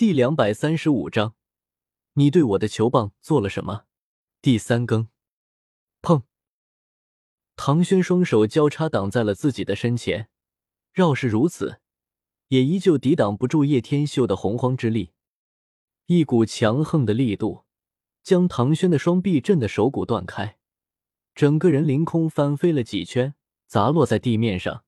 [0.00, 1.34] 第两百三十五章，
[2.14, 3.84] 你对我的球棒做了什么？
[4.40, 5.08] 第三更，
[6.00, 6.22] 砰！
[7.54, 10.30] 唐轩双手交叉挡在了自己的身前，
[10.94, 11.82] 饶是如此，
[12.48, 15.12] 也依旧抵挡不住叶天秀的洪荒之力。
[16.06, 17.66] 一股强横的力度
[18.22, 20.56] 将唐轩的双臂震得手骨断开，
[21.34, 23.34] 整个人凌空翻飞了几圈，
[23.66, 24.82] 砸落在地面上。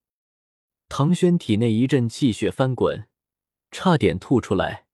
[0.88, 3.06] 唐轩体内一阵气血翻滚，
[3.70, 4.86] 差点吐出来，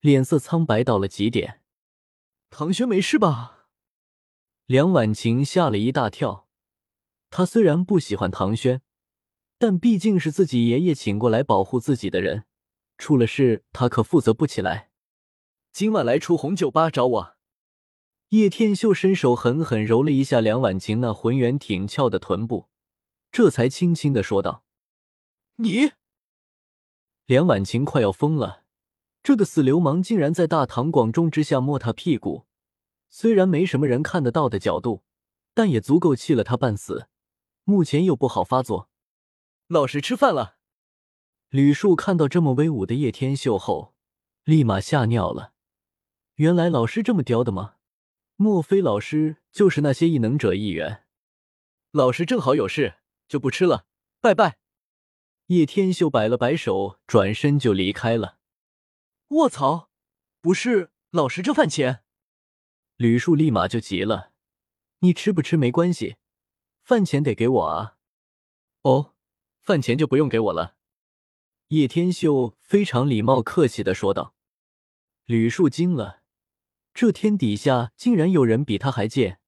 [0.00, 1.60] 脸色苍白到了极点。
[2.48, 3.68] 唐轩没事吧？
[4.66, 6.48] 梁婉晴吓了一大跳。
[7.28, 8.82] 她虽然不喜欢唐轩，
[9.58, 12.44] 但毕竟是自己爷爷请过来保护自己的人，
[12.98, 14.90] 出了事她可负责不起来。
[15.72, 17.36] 今晚来楚红酒吧找我。
[18.30, 22.68] 叶天秀伸手狠狠揉了一下梁婉晴那浑圆挺翘的臀部，
[23.30, 24.64] 这才轻轻的说道
[25.56, 25.92] ：“你。”
[27.26, 28.59] 梁婉晴快要疯了，
[29.22, 32.46] 这个死流氓竟然在大庭广众之下摸她屁股，
[33.08, 35.02] 虽然没什么人看得到的角度，
[35.52, 37.08] 但也足够气了她半死。
[37.64, 38.88] 目前又不好发作。
[39.68, 40.56] 老实吃饭了。
[41.50, 43.94] 吕树看到这么威武的叶天秀后，
[44.44, 45.52] 立马吓尿了。
[46.36, 47.74] 原来老师这么刁的吗？
[48.36, 51.04] 莫非老师就是那些异能者一员？
[51.90, 52.94] 老师正好有事，
[53.28, 53.84] 就不吃了，
[54.20, 54.58] 拜拜。
[55.46, 58.38] 叶天秀摆了摆手，转身就离开了。
[59.30, 59.90] 卧槽！
[60.40, 62.02] 不是老师这饭钱？
[62.96, 64.32] 吕树立马就急了
[65.00, 66.16] ：“你吃不吃没关系，
[66.82, 67.96] 饭钱得给我啊！”
[68.82, 69.14] 哦，
[69.60, 70.76] 饭钱就不用给我了。
[71.68, 74.34] 叶天秀非常礼貌客气的说道。
[75.26, 76.22] 吕树惊了。
[76.92, 79.38] 这天底下竟然有人比他还贱！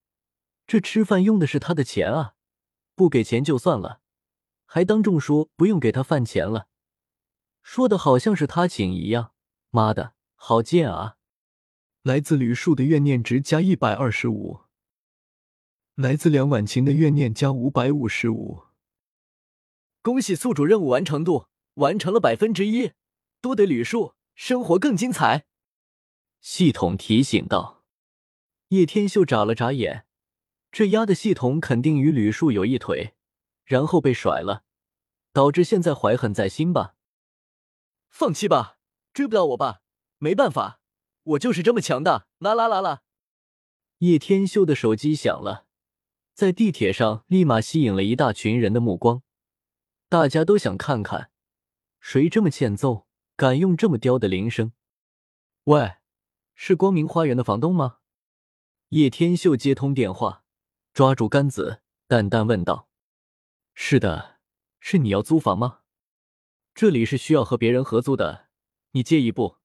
[0.64, 2.36] 这吃饭用的是他的钱啊，
[2.94, 4.00] 不给钱就算了，
[4.64, 6.68] 还当众说不用给他饭钱了，
[7.62, 9.31] 说的好像是他请一样。
[9.74, 11.16] 妈的，好贱啊！
[12.02, 14.64] 来自吕树的怨念值加一百二十五，
[15.94, 18.64] 来自梁婉晴的怨念加五百五十五。
[20.02, 22.92] 恭喜宿主任务完成度完成了百分之一，
[23.40, 25.46] 多得吕树，生活更精彩。
[26.42, 27.82] 系统提醒道
[28.68, 30.04] ：“叶天秀眨了眨眼，
[30.70, 33.14] 这丫的系统肯定与吕树有一腿，
[33.64, 34.64] 然后被甩了，
[35.32, 36.94] 导致现在怀恨在心吧？
[38.10, 38.76] 放弃吧，
[39.12, 39.82] 追不到我吧？
[40.18, 40.80] 没办法，
[41.22, 42.26] 我就是这么强大！
[42.38, 43.02] 啦啦啦啦！”
[43.98, 45.66] 叶天秀的手机响了，
[46.34, 49.22] 在地铁上立马吸引了一大群人的目光，
[50.08, 51.30] 大家都想看看
[52.00, 53.06] 谁这么欠揍，
[53.36, 54.72] 敢用这么刁的铃声。
[55.64, 55.96] 喂！
[56.54, 57.98] 是光明花园的房东吗？
[58.90, 60.44] 叶天秀接通电话，
[60.92, 62.88] 抓住杆子，淡淡问道
[63.74, 64.40] ：“是的，
[64.80, 65.80] 是你要租房吗？
[66.74, 68.48] 这里是需要和别人合租的，
[68.92, 69.58] 你介意不？”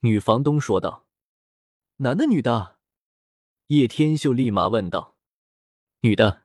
[0.00, 1.06] 女房东说道。
[1.98, 2.78] “男的，女的？”
[3.68, 5.16] 叶天秀立马问道。
[6.00, 6.44] “女的。”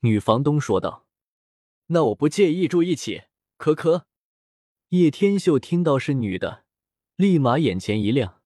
[0.00, 1.06] 女房东说道。
[1.88, 3.24] “那我不介意住一起。”
[3.56, 4.06] 可可。
[4.88, 6.64] 叶天秀听到是女的，
[7.16, 8.42] 立马眼前一亮。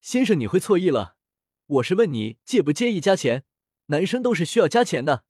[0.00, 1.16] 先生，你会错意了，
[1.66, 3.44] 我是问你介不介意加钱？
[3.86, 5.24] 男生都是需要加钱的。”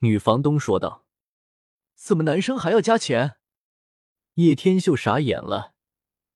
[0.00, 1.06] 女房东说道。
[1.94, 3.36] “怎么男生还要加钱？”
[4.38, 5.74] 叶天秀傻眼了，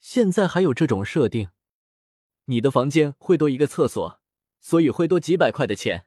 [0.01, 1.51] 现在还有这种设定？
[2.47, 4.21] 你的房间会多一个厕所，
[4.61, 6.07] 所以会多几百块的钱。”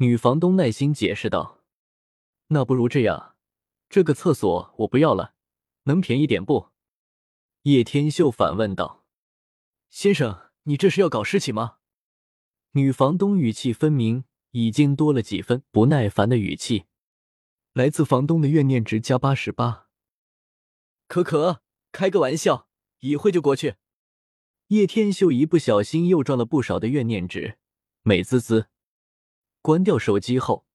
[0.00, 1.62] 女房东耐心解释道。
[2.48, 3.36] “那不如这样，
[3.90, 5.34] 这个厕所我不要了，
[5.82, 6.70] 能便宜点不？”
[7.64, 9.04] 叶天秀反问道。
[9.90, 11.76] 先生，你这是要搞事情吗？
[12.70, 16.86] 女房东语气分明已经多了几分不耐烦的语气。
[17.74, 19.85] 来自房东的怨念值加八十八。
[21.06, 21.62] 可可，
[21.92, 22.68] 开个玩笑，
[23.00, 23.76] 一会就过去。
[24.68, 27.58] 叶天秀一不小心又赚了不少的怨念值，
[28.02, 28.66] 美滋滋。
[29.62, 30.66] 关掉手机后，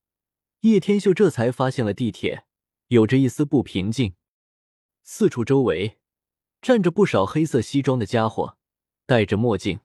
[0.61, 2.45] 叶天秀这才发现了地铁
[2.87, 4.15] 有着一丝不平静，
[5.03, 5.99] 四处周围
[6.61, 8.57] 站着不少黑色西装的家伙。
[9.05, 9.81] 戴着墨镜，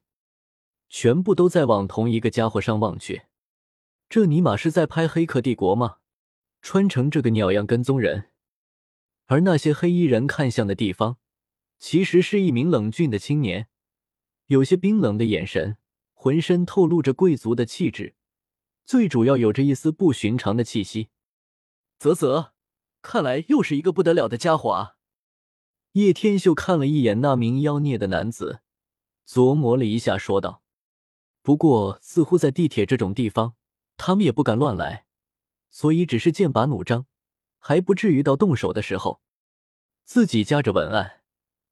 [0.89, 3.23] 全部都在往同一个家伙上望去。
[4.09, 5.97] 这尼玛是在拍《黑客帝国》吗？
[6.63, 8.31] 穿成这个鸟样跟踪人，
[9.27, 11.19] 而那些黑衣人看向的地方，
[11.79, 13.69] 其实是一名冷峻的青年，
[14.47, 15.77] 有些冰冷的眼神，
[16.15, 18.15] 浑身透露着贵族的气质，
[18.85, 21.11] 最主要有着一丝不寻常的气息。
[21.99, 22.53] 啧啧，
[23.03, 24.97] 看来又是一个不得了的家伙啊！
[25.93, 28.61] 叶天秀看了一眼那名妖孽的男子。
[29.27, 30.63] 琢磨了一下，说道
[31.43, 33.57] ：“不过，似乎在地铁这种地方，
[33.97, 35.07] 他们也不敢乱来，
[35.69, 37.07] 所以只是剑拔弩张，
[37.67, 39.21] 还不至于到动手的时候。”
[40.07, 41.23] 自己夹着文案，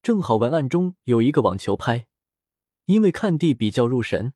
[0.03, 2.09] 正好文案中有一个网球拍，
[2.87, 4.35] 因为看地比较入神，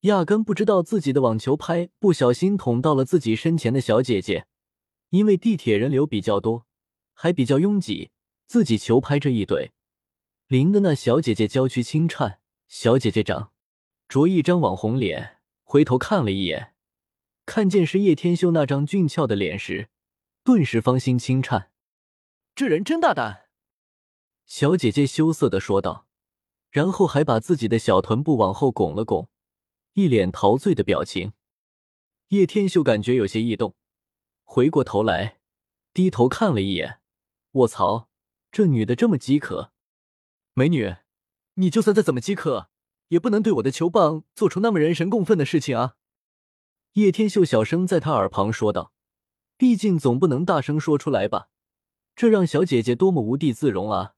[0.00, 4.46] 压根不知道自己的网球拍不小心捅到了自己身前的小姐姐。
[5.10, 6.66] 因为地铁人流比较多，
[7.12, 8.10] 还比较拥挤，
[8.46, 9.70] 自己球拍这一怼，
[10.46, 12.40] 淋的那小姐姐娇躯轻颤。
[12.66, 13.52] 小姐姐长
[14.08, 16.74] 着一张网红脸，回头看了一眼，
[17.44, 19.90] 看见是叶天秀那张俊俏的脸时，
[20.48, 21.70] 顿时芳心轻颤。
[22.54, 23.50] 这人真大胆。
[24.46, 26.06] 小姐姐羞涩的说道，
[26.70, 29.28] 然后还把自己的小臀部往后拱了拱，
[29.92, 31.34] 一脸陶醉的表情。
[32.28, 33.76] 叶天秀感觉有些异动。
[34.42, 35.38] 回过头来，
[35.92, 37.02] 低头看了一眼，
[37.50, 38.08] 卧槽，
[38.50, 39.74] 这女的这么饥渴！
[40.54, 40.96] 美女，
[41.56, 42.70] 你就算再怎么饥渴，
[43.08, 45.96] 也不能对我的球棒做出那么人神共愤的事情啊！
[46.94, 48.94] 叶天秀小声在他耳旁说道
[49.58, 51.50] ：“毕竟总不能大声说出来吧？
[52.16, 54.14] 这让小姐姐多么无地自容啊！”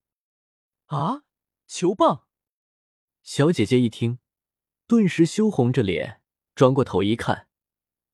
[0.86, 1.22] 啊，
[1.66, 2.26] 球棒！
[3.22, 4.18] 小姐姐一听，
[4.86, 6.20] 顿时羞红着脸，
[6.54, 7.48] 转过头一看。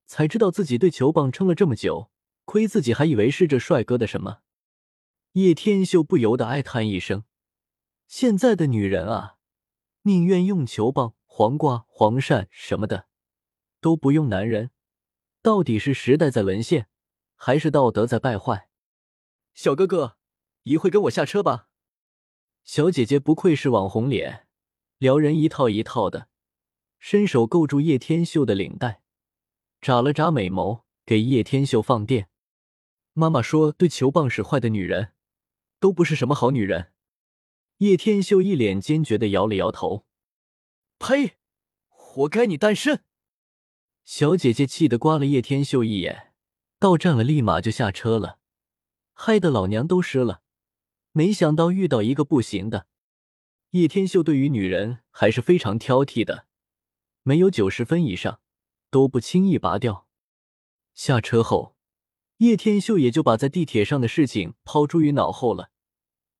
[0.06, 2.10] 才知道自己对球棒撑了这么久，
[2.44, 4.38] 亏自己还以为是这帅哥的什么。
[5.32, 7.24] 叶天秀不由得哀叹一声
[8.06, 9.38] ：“现在的女人啊，
[10.02, 13.08] 宁愿用球棒、黄瓜、黄鳝什么的，
[13.80, 14.70] 都不用男人。
[15.42, 16.88] 到底是时代在沦陷，
[17.36, 18.68] 还是道德在败坏？”
[19.54, 20.16] 小哥哥，
[20.64, 21.68] 一会跟我下车吧。
[22.64, 24.48] 小姐姐不愧是网红脸，
[24.98, 26.28] 撩人一套一套的，
[26.98, 29.02] 伸手勾住叶天秀的领带。
[29.80, 32.28] 眨了眨美眸，给叶天秀放电。
[33.12, 35.12] 妈妈说，对球棒使坏的女人，
[35.78, 36.92] 都不是什么好女人。
[37.78, 40.06] 叶天秀一脸坚决的摇了摇头。
[40.98, 41.36] 呸！
[41.88, 43.04] 活该你单身！
[44.04, 46.25] 小姐姐气得刮了叶天秀一眼，
[46.78, 48.38] 到站了立马就下车了，
[49.12, 50.42] 害得老娘都湿了。
[51.12, 52.86] 没想到遇到一个不行的。
[53.70, 56.46] 叶天秀对于女人还是非常挑剔的，
[57.22, 58.40] 没有九十分以上。
[58.88, 60.06] 都不轻易拔掉。
[60.94, 61.76] 下车后，
[62.38, 65.70] 叶天秀也就把在地铁上的事情抛诸于脑后了。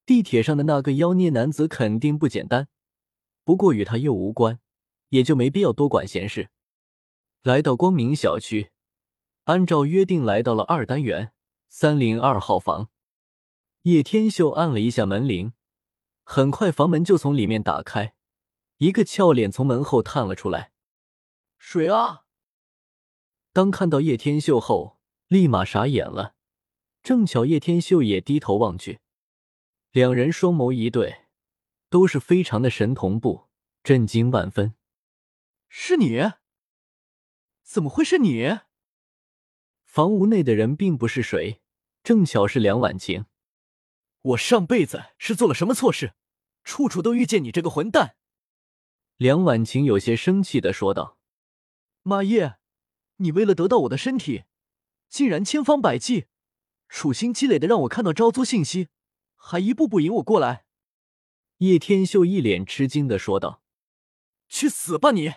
[0.07, 2.69] 地铁上的那个妖孽男子肯定不简单，
[3.45, 4.61] 不过与他又无关，
[5.09, 6.51] 也就没必要多管闲事。
[7.43, 8.71] 来到光明小区，
[9.47, 11.33] 按照约定来到了二单元
[11.69, 12.91] 三零二号房。
[13.83, 15.53] 叶天秀按了一下门铃，
[16.25, 18.17] 很快房门就从里面打开，
[18.79, 20.73] 一个俏脸从门后探了出来
[21.59, 22.25] ：“谁啊？”
[23.55, 24.99] 当看到叶天秀后，
[25.29, 26.35] 立马傻眼了。
[27.05, 28.99] 正巧叶天秀也低头望去，
[29.93, 31.27] 两人双眸一对，
[31.89, 33.45] 都是非常的神同步，
[33.85, 34.75] 震惊万分。
[35.69, 36.33] 是你？
[37.63, 38.59] 怎么会是你？
[39.97, 41.63] 房屋内的人并不是谁，
[42.03, 43.25] 正巧是梁婉晴。
[44.21, 46.13] 我上辈子是做了什么错事，
[46.63, 48.15] 处处都遇见你这个混蛋？
[49.17, 51.17] 梁婉晴有些生气的说道
[52.05, 52.57] ：“妈耶！”
[53.17, 54.45] 你为了得到我的身体，
[55.09, 56.27] 竟然千方百计、
[56.91, 58.89] 处心积虑的让我看到招租信息，
[59.35, 60.67] 还一步步引我过来。
[61.61, 63.63] 叶天秀一脸吃惊的说道
[64.47, 65.37] ：“去死吧你！”